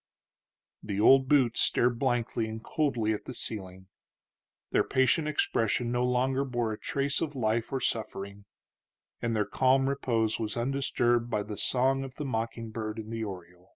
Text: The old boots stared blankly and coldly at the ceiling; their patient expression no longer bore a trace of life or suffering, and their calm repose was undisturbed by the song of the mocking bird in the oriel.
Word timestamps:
The 0.81 0.99
old 0.99 1.27
boots 1.27 1.61
stared 1.61 1.99
blankly 1.99 2.47
and 2.47 2.63
coldly 2.63 3.13
at 3.13 3.25
the 3.25 3.35
ceiling; 3.35 3.85
their 4.71 4.83
patient 4.83 5.27
expression 5.27 5.91
no 5.91 6.03
longer 6.03 6.43
bore 6.43 6.73
a 6.73 6.79
trace 6.79 7.21
of 7.21 7.35
life 7.35 7.71
or 7.71 7.79
suffering, 7.79 8.45
and 9.21 9.35
their 9.35 9.45
calm 9.45 9.87
repose 9.87 10.39
was 10.39 10.57
undisturbed 10.57 11.29
by 11.29 11.43
the 11.43 11.55
song 11.55 12.03
of 12.03 12.15
the 12.15 12.25
mocking 12.25 12.71
bird 12.71 12.97
in 12.97 13.11
the 13.11 13.23
oriel. 13.23 13.69